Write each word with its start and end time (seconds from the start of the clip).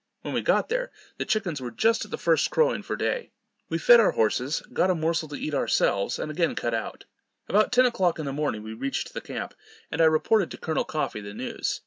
When 0.23 0.33
we 0.33 0.41
got 0.41 0.69
there, 0.69 0.91
the 1.19 1.25
chickens 1.25 1.61
were 1.61 1.69
just 1.69 2.05
at 2.05 2.09
the 2.09 2.17
first 2.17 2.49
crowing 2.49 2.81
for 2.81 2.95
day. 2.95 3.29
We 3.69 3.77
fed 3.77 3.99
our 3.99 4.13
horses, 4.13 4.63
got 4.73 4.89
a 4.89 4.95
morsel 4.95 5.29
to 5.29 5.35
eat 5.35 5.53
ourselves, 5.53 6.17
and 6.17 6.31
again 6.31 6.55
cut 6.55 6.73
out. 6.73 7.05
About 7.47 7.71
ten 7.71 7.85
o'clock 7.85 8.17
in 8.17 8.25
the 8.25 8.33
morning 8.33 8.63
we 8.63 8.73
reached 8.73 9.13
the 9.13 9.21
camp, 9.21 9.53
and 9.91 10.01
I 10.01 10.05
reported 10.05 10.49
to 10.49 10.57
Col. 10.57 10.83
Coffee 10.85 11.21
the 11.21 11.35
news. 11.35 11.79